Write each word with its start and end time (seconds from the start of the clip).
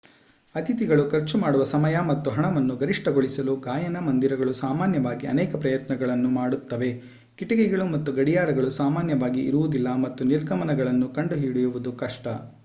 ಅತಿಥಿಗಳು 0.55 1.09
ಖರ್ಚು 1.09 1.37
ಮಾಡುವ 1.37 1.63
ಸಮಯ 1.63 1.99
ಮತ್ತು 1.99 2.29
ಹಣವನ್ನು 2.31 2.75
ಗರಿಷ್ಠಗೊಳಿಸಲು 2.75 3.55
ಗಾಯನ 3.57 3.97
ಮoದಿರಗಳು 3.99 4.53
ಸಾಮಾನ್ಯವಾಗಿ 4.53 5.27
ಅನೇಕ 5.27 5.55
ಪ್ರಯತ್ನಗಳನ್ನು 5.55 6.29
ಮಾಡುತ್ತವೆ. 6.29 6.91
ಕಿಟಕಿಗಳು 7.37 7.85
ಮತ್ತು 7.85 8.13
ಗಡಿಯಾರಗಳು 8.13 8.69
ಸಾಮಾನ್ಯವಾಗಿ 8.71 9.43
ಇರುವುದಿಲ್ಲ 9.45 9.95
ಮತ್ತು 9.97 10.23
ನಿರ್ಗಮನಗಳನ್ನು 10.25 11.09
ಕಂಡುಹಿಡಿಯುವುದು 11.09 11.93
ಕಷ್ಟ 11.93 12.25